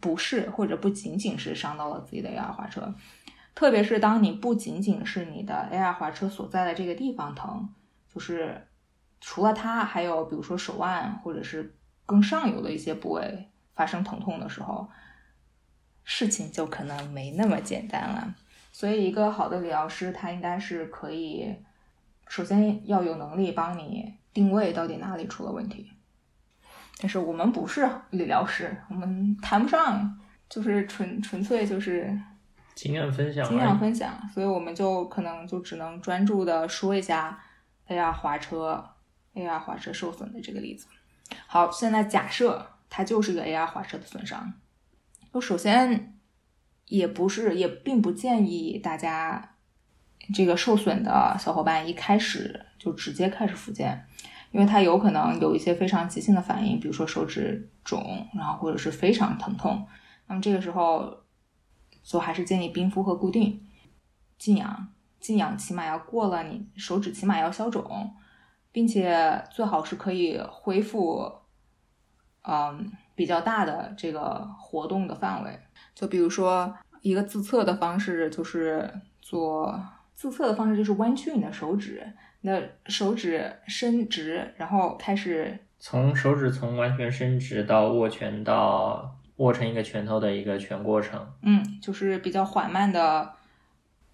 [0.02, 2.94] 不是，或者不仅仅是伤到了自己的 A 二滑车。
[3.56, 7.70] 特别是当你不仅仅是你的 A 二滑车所在的这个地方疼，
[8.14, 8.68] 就是
[9.22, 14.90] 除了它，还有比如说手腕或者是更上游的一些部位发生疼痛的时候，
[16.04, 18.36] 事情就可能没那么简单了。
[18.72, 21.56] 所以，一个好的理疗师，他应该是可以，
[22.28, 25.92] 首先要有能力帮你定位到底哪里出了问题。
[27.00, 32.16] 但是我们不是理疗师，我们谈不上，就是纯纯粹就是
[32.76, 37.44] 经验分享，经验分享，所以我们就可能就只能专注的说一下
[37.88, 38.84] AR 滑车
[39.34, 40.88] AR 滑车受损的这个例子。
[41.48, 44.54] 好，现在假设它就是一个 AR 滑车的损伤，
[45.34, 46.14] 就首先
[46.92, 49.56] 也不是，也并不建议大家
[50.34, 54.06] 这个受损的小伙伴一开始就直接开始复健，
[54.52, 59.88] 因为它有可能有一些非常急性的反应，比如说手指肿，然后或者是非常疼痛。
[60.28, 61.24] 那么这个时候，
[62.04, 63.66] 就还是建议冰敷和固定，
[64.38, 64.90] 静养，
[65.22, 68.14] 静养起码要过了，你手指起码要消肿，
[68.74, 71.32] 并且最好是可以恢复，
[72.42, 75.58] 嗯，比较大的这个活动的范围。
[75.94, 78.90] 就比如说一个自测的方式，就是
[79.22, 82.06] 做自测的方式，就是弯曲你的手指，
[82.42, 91.28] 你的手指伸直，然后开始从手指从完全伸直到握拳到握成一个拳头的一个全过程。
[91.42, 93.34] 嗯，就是比较缓慢的，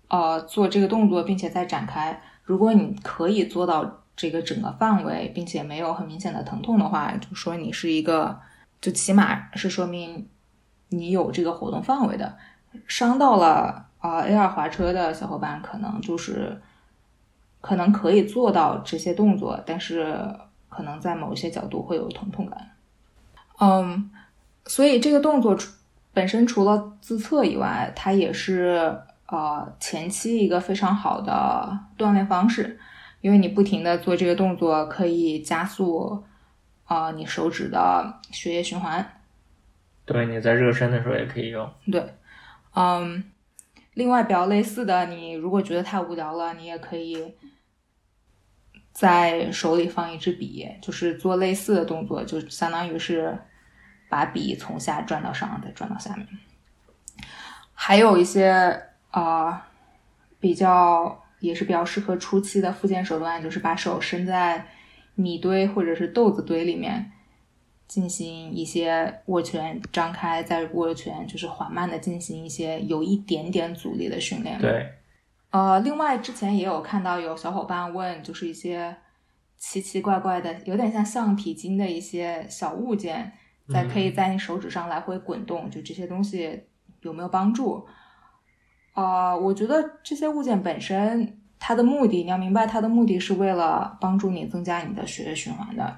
[0.07, 2.21] 呃，做这个动作，并且再展开。
[2.43, 8.39] 如果你可以做到这个整个范围，并且没有很明显的疼痛的话，就说你是一个，
[8.79, 10.29] 就起码是说明
[10.89, 12.37] 你有这个活动范围的。
[12.87, 16.61] 伤到了啊、A 二滑车的小伙伴，可能就是
[17.61, 20.17] 可能可以做到这些动作，但是
[20.69, 22.71] 可能在某些角度会有疼痛感。
[23.59, 24.11] 嗯。
[24.69, 25.71] 所以这个动作除
[26.13, 32.77] 本身除了自测以外，它也是呃前期一个非常好的锻炼方式，
[33.21, 36.21] 因为你不停的做这个动作，可以加速
[36.83, 39.16] 啊、你手指的血液循环。
[40.07, 41.71] 对，你在热身的时候也可以用。
[41.91, 42.03] 对，
[42.73, 43.23] 嗯，
[43.93, 47.35] 另外比较类似的，你如果觉得太无聊了，你也可以
[48.91, 53.37] 在手里放一支笔，就是做类似的动作，就相当于是。
[54.09, 56.25] 把笔从下转到上，再转到下面。
[57.73, 58.49] 还有一些
[59.11, 59.61] 啊、呃、
[60.39, 64.65] 比较也是比较适合初期的复健手段，就是把手伸在
[65.15, 67.11] 米堆或者是豆子堆里面，
[67.87, 74.59] 进行一些握拳张开，再握拳，就是缓慢的进行一些有一点点阻力的训练。
[74.59, 74.85] 对，
[75.51, 78.95] 呃，另外之前也有看到有小伙伴问，就是一些
[79.57, 83.31] 奇奇怪怪的，有点像橡皮筋的一些小物件，
[83.69, 86.63] 在可以在你手指上来回滚动，就这些东西
[87.01, 87.87] 有没有帮助？
[88.91, 95.97] 啊，我觉得这些物件本身，它的目的你要明白，它的目的是为了帮助你增加你的血液循环的。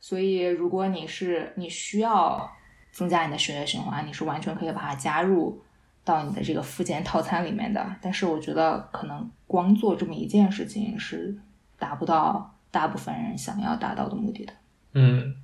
[0.00, 2.50] 所以，如果你是你需要
[2.90, 5.62] 增加你的血液循环，你是完全可以把它加入
[6.04, 7.94] 到你的这个复健套餐里面的。
[8.00, 11.38] 但是，我觉得可能光做这么一件事情是
[11.78, 14.52] 达不到大部分人想要达到的目的的。
[14.94, 15.36] 嗯。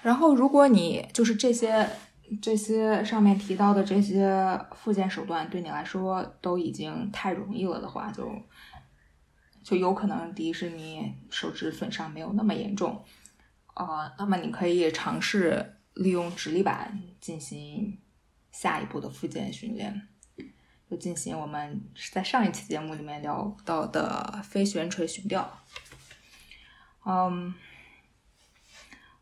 [0.00, 1.88] 然后，如果你就是这些。
[2.40, 8.26] 这些上面提到的这些复健手段对你来说都已经太容易了的话，就
[9.62, 13.04] 就有可能迪士尼手指损伤没有那么严重，
[13.74, 17.98] 啊，那么你可以尝试利用直立板进行
[18.50, 20.08] 下一步的复健训练，
[20.90, 25.58] 就进行我们在上一期节目里面聊到的非悬垂悬吊，
[27.04, 27.54] 嗯。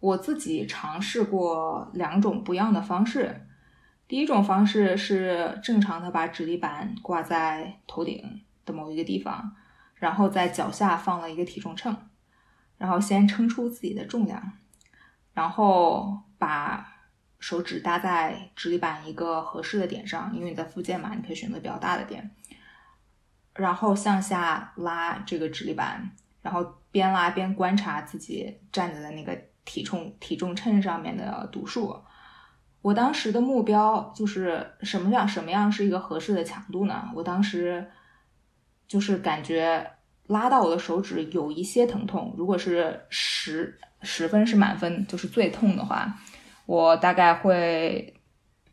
[0.00, 3.46] 我自己尝试过两种不一样的方式。
[4.08, 9.54] 第一种方式是正常的把直立板挂在头顶的某一个地方，
[10.00, 11.96] 然后在脚下放了一个体重秤，
[12.76, 14.50] 然后先称出自己的重量，
[15.32, 16.84] 然后把
[17.38, 22.28] 手指搭在直立板一个合适的点上，因为你在附件嘛，你可以选择比较大的点，
[23.54, 26.10] 然后向下拉这个直立板，
[26.42, 29.38] 然后边拉边观察自己站在的那个。
[29.62, 31.94] 体重体重秤上面的读数，
[32.80, 37.08] 我当时的目标就是什么样什么样是一个合适的强度呢？
[37.14, 37.88] 我当时
[38.90, 39.88] 就是感觉
[40.26, 46.12] 拉到我的手指有一些疼痛，如果是十十分是满分，就是最痛的话，
[46.66, 48.20] 我大概会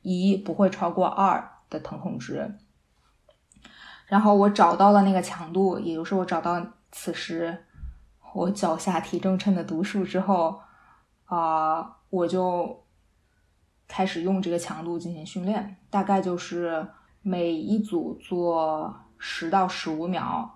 [0.01, 2.57] 一不会超过二的疼痛值。
[4.07, 7.65] 然后我找到了那个强度，也就是我找到此时
[8.33, 10.59] 我脚下体重秤的读数之后。
[11.29, 12.85] 啊，我就
[13.85, 16.87] 开始用这个强度进行训练，大概就是
[17.21, 20.49] 每一组做十到十五秒，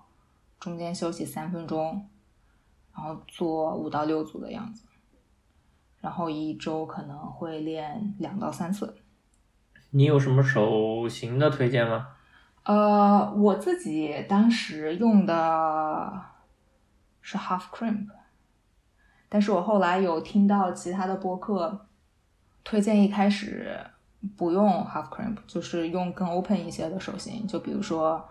[0.58, 2.08] 中间休息三分钟，
[2.94, 4.84] 然后做五到六组的样子，
[6.00, 8.96] 然后一周可能会练两到三次。
[9.90, 12.08] 你有什么手型的推荐吗？
[12.64, 16.22] 呃，我自己当时用的
[17.20, 18.08] 是 Half Crimp。
[19.28, 21.86] 但是我后来有听到其他的播客
[22.62, 23.74] 推荐，一开始
[24.36, 28.28] 不用 half crimp，就是用更 open 一些的手型，就比如说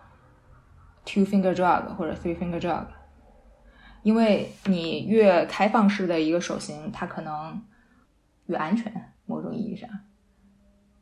[1.06, 2.86] two finger jog 或者 three finger jog，
[4.04, 7.62] 因为你越开放式的一个手型，它可能
[8.48, 9.90] 越安全，某种意义上。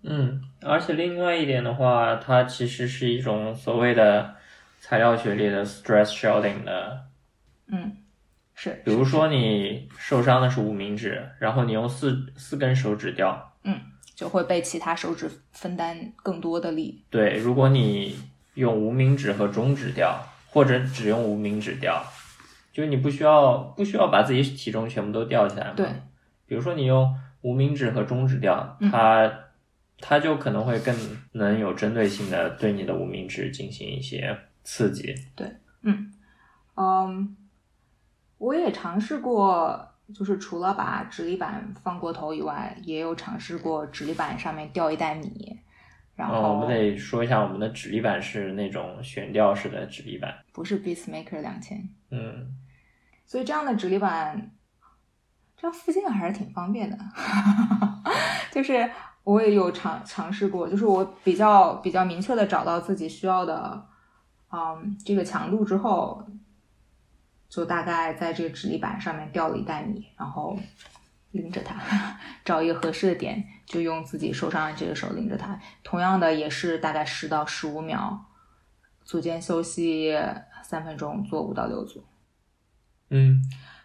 [0.03, 4.35] 嗯，而且另外一点的话，它其实是一种所谓的
[4.79, 7.05] 材料学里的 stress shielding 的。
[7.67, 7.97] 嗯。
[8.61, 13.79] 是，比如说你受伤的是无名指，然后你用四四根手指吊，嗯，
[14.13, 17.05] 就会被其他手指分担更多的力。
[17.09, 18.19] 对，如果你
[18.59, 22.03] 用无名指和中指吊，或者只用无名指吊，
[22.73, 25.73] 就是你不需要不需要把自己体重全部都吊起来嘛？
[25.75, 25.87] 对。
[26.45, 29.31] 比如说你用无名指和中指吊，它
[29.99, 30.95] 它就可能会更
[31.31, 35.15] 能有针对性的对你的无名指进行一些刺激。
[35.35, 35.47] 对，
[35.83, 36.13] 嗯，
[36.75, 37.35] 嗯。
[38.39, 45.59] 我也尝试过，就是除了把直立板放过头以外，也有尝试过直立板上面吊一袋米。
[46.27, 51.89] 然后我们得说一下，我们的直立板是那种悬吊式的直立板，不是 Beastmaker 两千。
[52.11, 52.53] 嗯，
[53.25, 54.51] 所以这样的直立板，
[55.55, 56.97] 这样附近还是挺方便的。
[58.51, 58.89] 就是
[59.23, 63.85] 我也有尝尝试过，就是我比较比较明确的找到自己需要的，
[64.51, 66.25] 嗯，这个强度之后。
[67.49, 70.55] 就大概在这个直立板上面吊了一袋米，然后
[71.31, 75.59] 拎着它，找一个合适的点，就用自己受伤的这个手拎着它。
[75.83, 78.19] 同样的，也是大概十到十五秒，
[79.03, 80.17] 组间休息
[80.63, 82.03] 三分钟，做五到六组。
[83.09, 83.41] 嗯，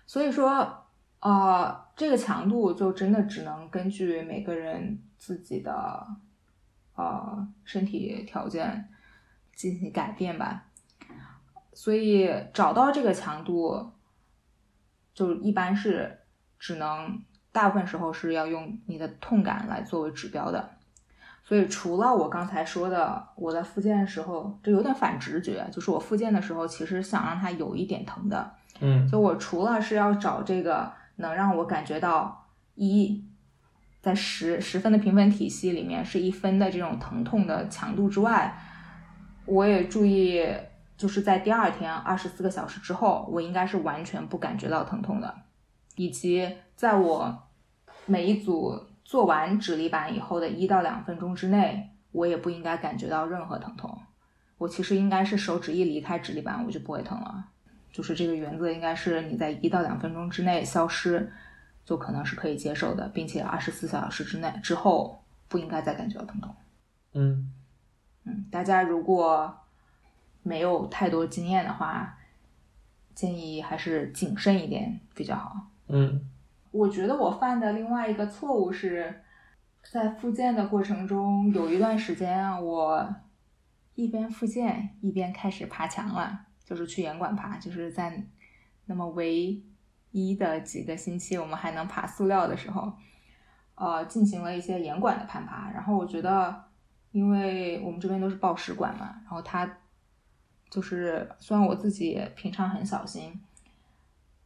[0.07, 0.86] 所以说，
[1.20, 6.07] 呃，这个强度就真的只能根据每个人自己的
[6.95, 8.88] 呃身体条件
[9.55, 10.66] 进行改变吧。
[11.72, 13.92] 所以找到这个强度，
[15.12, 16.20] 就一般是
[16.59, 17.20] 只能
[17.55, 20.68] 大部分时候是要用你的痛感来作为指标的。
[21.44, 28.52] 所以除了我刚才说的，我在复健的时候，这有点反直觉，就是我复健的时候其实想让它有一点疼的。
[28.80, 32.44] 嗯就我除了是要找这个能让我感觉到
[32.74, 33.24] 一
[34.02, 38.59] 在十十分的评分体系里面是一分的这种疼痛的强度之外，
[39.46, 40.44] 我也注意
[40.96, 45.34] 就是在第二天二十四个小时之后，我应该是完全不感觉到疼痛的，
[45.97, 47.42] 以及在我
[48.07, 53.99] 每一组做完指力板以后的一到两分钟之内，我也不应该感觉到任何疼痛。
[54.59, 57.45] 我其实应该是手指一离开指力板，我就不会疼了。
[57.92, 61.32] 就是这个原则应该是你在一到两分钟之内消失，
[61.84, 66.55] 就可能是可以接受的，并且二十四小时之内之后不应该再感觉到疼痛。
[67.12, 67.53] 嗯
[68.24, 69.55] 嗯，大家如果
[70.42, 72.18] 没有太多经验的话，
[73.14, 75.55] 建议还是谨慎一点比较好。
[75.89, 76.28] 嗯
[76.70, 79.22] 我觉得我犯的另外一个错误是
[79.93, 83.14] 在复健的过程中，有一段时间啊，我
[83.95, 88.26] 一边复健一边开始爬墙了，就是去严管爬，就是在
[88.87, 89.62] 那么唯
[90.11, 92.93] 一的几个星期我们还能爬塑料的时候，
[93.76, 95.70] 呃，进行了一些严管的攀爬。
[95.70, 96.64] 然后我觉得，
[97.12, 99.78] 因为我们这边都是报时管嘛，然后它
[100.68, 103.41] 就是虽然我自己平常很小心。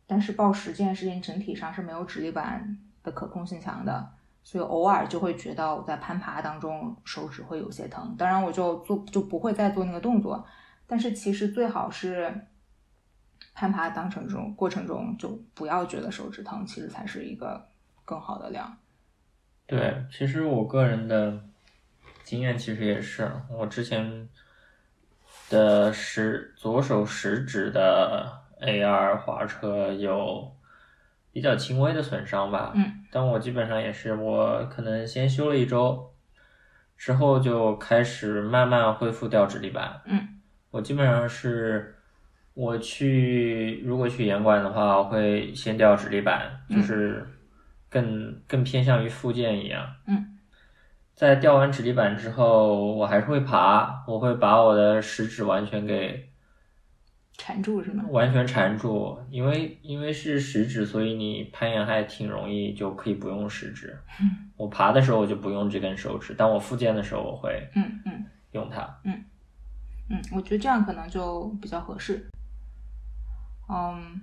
[0.09, 4.11] 但是报时这件事情整体上是没有指力板的可控性强的，
[4.43, 8.17] 所以偶尔就会觉得我在攀爬当中手指会有些疼。
[8.19, 10.45] 当然我就做就不会再做那个动作，
[10.87, 12.47] 但是其实最好是
[13.53, 17.69] 攀爬当程中过程中就不要觉得手指疼，其实才是一个
[18.07, 18.79] 更好的量。
[19.67, 21.39] 对，其实我个人的
[22.25, 24.27] 经验其实也是，我之前
[25.51, 30.51] 的食左手食指的 AR 滑车有
[31.33, 36.13] 比较轻微的损伤吧，嗯，但我基本上也是，我可能先休了一周，
[36.97, 40.41] 之后就开始慢慢恢复掉指力板，嗯，
[40.71, 41.95] 我基本上是。
[42.55, 47.25] 我去，如果去严管的话，我会先掉指力板，就是
[47.89, 49.87] 更更偏向于复健一样。
[50.09, 50.37] 嗯，
[51.15, 56.28] 在掉完指力板之后，我还是会爬，我会把我的食指完全给
[57.39, 58.05] 缠住是吗？
[58.11, 63.99] 完全缠住，因为因为是食指，所以你攀岩还挺容易，就可以不用食指。
[64.21, 68.83] 嗯，我爬的时候我就不用这根手指，当我复健的时候我会嗯嗯用它。
[69.05, 69.25] 嗯，
[70.33, 72.29] 我觉得这样可能就比较合适。
[73.69, 74.21] 嗯，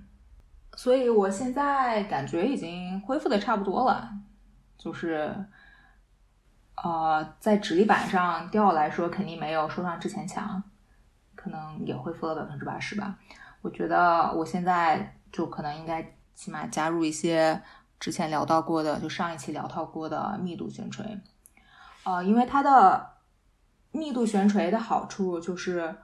[0.76, 4.10] 所以我现在感觉已经恢复的差不多了，
[4.76, 5.34] 就是，
[6.76, 10.62] 呃，在指力板上掉来说，肯定没有受伤之前强，
[11.46, 13.16] 可能也恢复了百分之八十吧。
[13.62, 16.02] 我觉得我现在就可能应该
[16.34, 17.62] 起码加入一些
[18.00, 21.20] 之前聊到过的，就上一期聊到过的密度悬垂，
[22.02, 23.12] 呃，因为它的
[23.92, 25.94] 密度悬垂的好处就是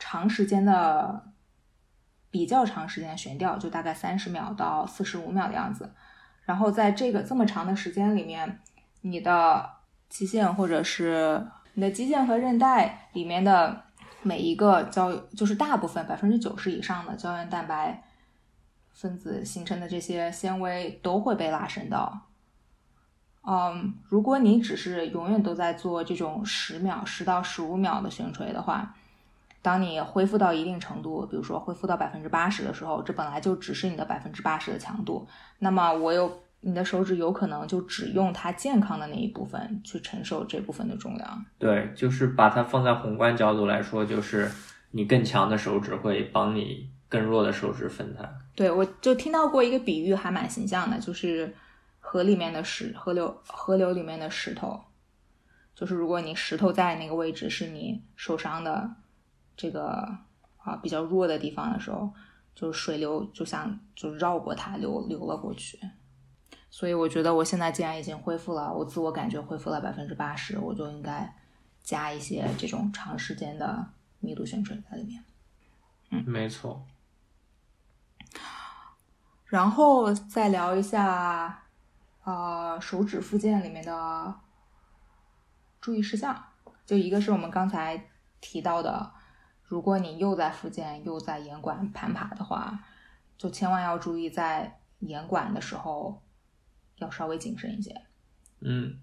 [0.00, 1.24] 长时间的。
[2.28, 5.90] 比较长时间的悬吊，就大概三十秒到四十五秒的样子。
[6.44, 8.60] 然后在这个这么长的时间里面，
[9.00, 9.70] 你的
[10.10, 13.84] 肌腱或者是你的肌腱和韧带里面的
[14.26, 18.02] 每一个胶，就是大部分百分之九十以上的胶原蛋白
[18.92, 22.22] 分子形成的这些纤维都会被拉伸到。
[23.48, 28.96] 嗯，如果你只是永远都在做这种十秒、十到十五秒的悬垂的话，
[29.62, 35.28] 当你恢复到一定程度，比如说恢复到百分之八十的时候，这本来就只是你的百分之八十的强度。
[35.60, 41.44] 那么我有你的手指有可能就只用它健康的那一部分去承受这部分的重量。
[41.60, 44.50] 对，就是把它放在宏观角度来说，就是
[44.90, 48.28] 你更强的手指会帮你更弱的手指分摊。
[48.56, 51.54] 对，我就听到过一个比喻，还蛮形象的，就是
[52.00, 54.82] 河里面的石，河流河流里面的石头，
[55.72, 58.90] 就是如果你石头在那个位置是你受伤的。
[59.58, 59.88] 这个
[60.58, 62.10] 啊比较弱的地方的时候，
[62.54, 65.78] 就是水流就像就绕过它流流了过去，
[66.70, 71.34] 所以我觉得我现在既然已经恢复了，我自我感觉恢复了百分之八十，我就应该
[71.82, 73.86] 加一些这种长时间的
[74.20, 75.24] 密度悬垂在里面。
[76.10, 76.84] 嗯，没错。
[79.46, 81.62] 然后再聊一下，
[82.24, 84.34] 呃，手指附件里面的
[85.80, 86.44] 注意事项，
[86.84, 88.08] 就一个是我们刚才
[88.40, 89.12] 提到的。
[89.62, 92.78] 如果你又在附件又在严管攀爬的话，
[93.36, 96.22] 就千万要注意，在严管的时候
[96.96, 98.02] 要稍微谨慎一些。
[98.60, 98.98] 嗯，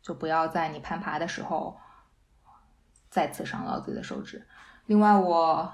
[0.00, 1.76] 就不要在你攀爬的时候
[3.10, 4.46] 再次伤到自己的手指。
[4.86, 5.72] 另外，我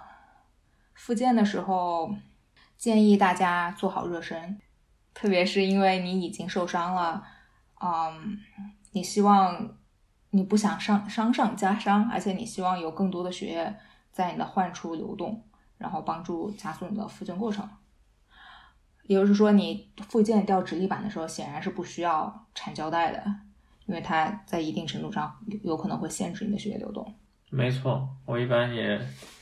[0.94, 2.14] 复健的时候
[2.76, 4.60] 建议大家做好热身，
[5.14, 7.24] 特别是因为你已经受伤了，
[7.80, 8.38] 嗯，
[8.92, 9.76] 你希望
[10.30, 13.76] 你不想伤伤上加伤，而且你希望有更多的血液
[14.10, 15.44] 在你的患处流动，
[15.76, 17.68] 然后帮助加速你的复健过程。
[19.08, 23.24] 也就是说，你附件掉直立板的时候，显然是不需要缠胶带的，
[23.86, 25.34] 因为它在一定程度上
[25.64, 27.12] 有可能会限制你的血液流动。
[27.50, 29.00] 没错，我一般也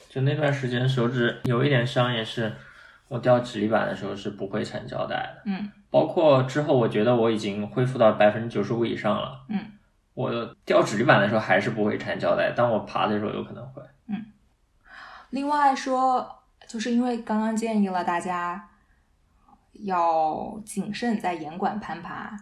[0.08, 2.54] 就那段时间手指有一点伤，也是
[3.08, 5.42] 我掉直立板的时候是不会缠胶带的。
[5.46, 9.44] 嗯包括之后，我觉得我已经恢复到百分之九十五以上了。
[9.48, 9.64] 嗯，
[10.14, 13.82] 我掉直立板的时候还是不会缠胶带，但我爬的时候有可能会。
[14.06, 14.26] 嗯
[15.30, 16.28] 另外说，
[16.68, 18.68] 就是因为刚刚建议了大家
[19.85, 22.37] 要谨慎在岩馆攀爬，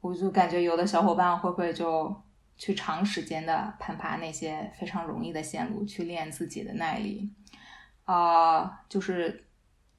[0.00, 2.22] 我就感觉有的小伙伴会不会就
[2.56, 7.30] 去长时间的攀爬那些非常容易的线路，去练自己的耐力，
[8.04, 9.46] 啊、就是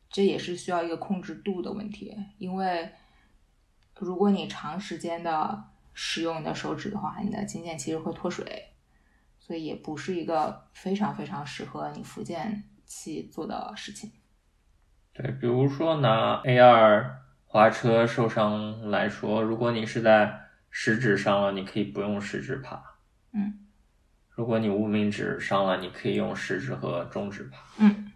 [0.09, 2.91] 这也是需要一个控制度的问题，因为
[3.95, 8.73] 如果你长时间的使用你的手指的话，你的筋腱其实会脱水，
[9.39, 14.11] 所以也不是一个非常非常适合你复健期做的事情。
[15.21, 22.81] 对，比如说拿 A 二滑车受伤来说，如果你是在食指伤了，你可以不用食指爬。
[23.33, 23.65] 嗯。
[24.29, 27.57] 如果你无名指伤了，你可以用食指和中指爬。
[27.79, 28.09] 嗯，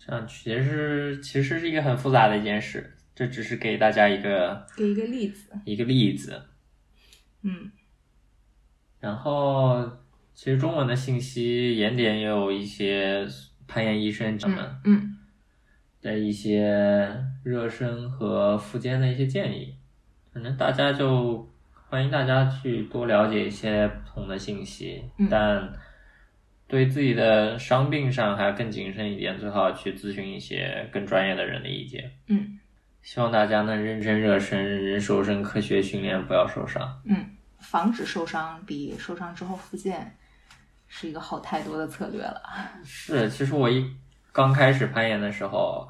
[0.00, 6.42] 这样其实其实是一个很复杂的一件事，这只是给大家一个给一个例子，一个例子。
[7.42, 7.70] 嗯
[8.98, 9.88] 然后，
[10.34, 13.24] 其实中文的信息，原点也有一些
[13.68, 15.15] 攀岩医生他们嗯嗯
[16.06, 19.74] 的一些热身和复健的一些建议，
[20.32, 21.48] 反正大家就
[21.88, 25.72] 欢迎大家去多了解一些不同的信息，嗯但
[26.68, 32.12] 对自己的伤病上还要更谨慎一点，最好去咨询一些更专业的人的意见。
[32.28, 32.60] 嗯
[33.02, 37.00] 希望大家能认真热身，认真瘦身，科学训练，不要受伤。
[37.04, 37.24] 嗯，
[37.58, 40.16] 防止受伤比受伤之后复健
[40.88, 42.42] 是一个好太多的策略了。
[42.84, 43.88] 是，其实我一
[44.32, 45.88] 刚开始攀岩的时候，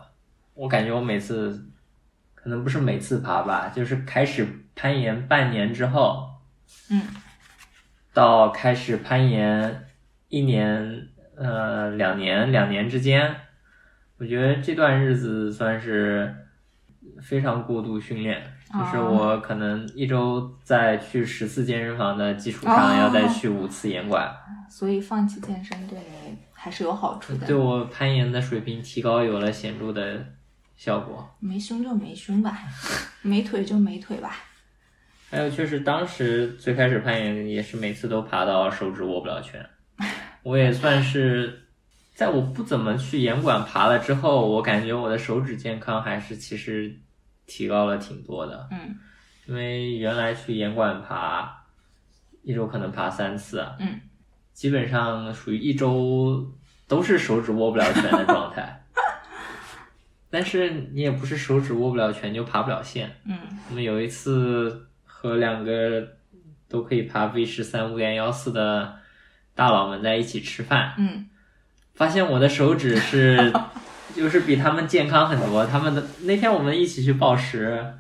[0.57, 1.71] 我感觉我每次
[2.35, 4.45] 可能不是每次爬吧，就是开始
[4.75, 6.29] 攀岩半年之后，
[6.91, 7.03] 嗯
[8.13, 9.85] 到开始攀岩
[10.29, 13.37] 一年呃两年两年之间，
[14.19, 16.35] 我觉得这段日子算是
[17.21, 18.43] 非常过度训练，
[18.73, 24.35] 就是哦我可能一周在去十次健身房的基础哦上，要再去五次岩馆。
[24.71, 27.47] 所以放弃健身对你还是有好处的。
[27.47, 30.25] 对我攀岩的水平提高有了显著的
[30.77, 31.29] 效果。
[31.41, 32.59] 没胸就没胸吧，
[33.23, 34.37] 没腿就没腿吧。
[35.29, 39.69] 还有就是，当时最开始攀岩也是每次都爬到手指握不了拳。
[40.45, 41.67] 我也算是
[42.15, 46.95] 在我不怎么去岩馆爬了之后，我感觉我的手指健康还是其实
[47.47, 48.69] 提高了挺多的。
[48.71, 48.97] 嗯
[49.49, 51.65] 因为原来去岩馆爬，
[52.43, 54.01] 一周可能爬三次，嗯，
[54.53, 56.53] 基本上属于一周
[56.89, 58.83] 都是手指握不了拳的状态。
[60.31, 63.17] 但是你也不是手指握不了拳就爬不了线。
[63.25, 63.39] 嗯
[63.71, 66.07] 我们有一次和两个
[66.69, 68.97] 都可以爬 V 十三五点幺四的
[69.55, 71.27] 大佬们在一起吃饭，嗯
[71.95, 73.53] 发现我的手指是
[74.15, 75.65] 就是比他们健康很多。
[75.67, 77.95] 他们的那天我们一起去报时，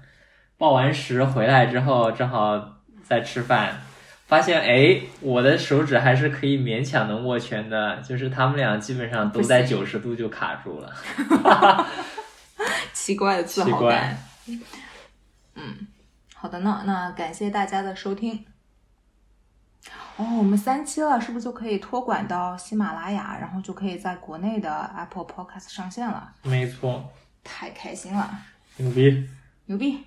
[0.58, 3.82] 报完时回来之后，正好在吃饭，
[4.26, 10.92] 发现哎，我的手指还是可以勉强能握拳的，就是他们俩基本上都在九十度就卡住了。
[12.92, 14.18] 奇怪的自奇怪豪感。
[15.54, 15.86] 嗯，
[16.34, 18.44] 好的呢，那感谢大家的收听。
[20.16, 26.32] 哦，我们三期了，是不是就可以托管到喜马拉雅，然后就可以在国内的 Apple Podcast 上线了？
[26.42, 27.08] 没错，
[27.44, 28.28] 太开心了，
[28.78, 29.28] 牛逼！
[29.66, 30.04] 牛逼！